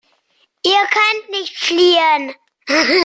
Ihr 0.63 0.87
könnt 0.89 1.29
nicht 1.29 1.55
fliehen. 1.59 2.33